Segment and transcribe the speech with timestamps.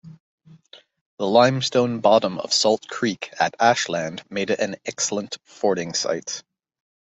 [1.19, 6.41] The limestone bottom of Salt Creek at Ashland made it an excellent fording site.